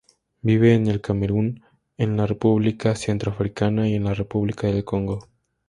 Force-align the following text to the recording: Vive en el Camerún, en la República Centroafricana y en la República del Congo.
Vive 0.41 0.73
en 0.73 0.87
el 0.87 0.99
Camerún, 0.99 1.61
en 1.95 2.17
la 2.17 2.25
República 2.25 2.95
Centroafricana 2.95 3.87
y 3.87 3.93
en 3.93 4.05
la 4.05 4.15
República 4.15 4.65
del 4.65 4.83
Congo. 4.83 5.27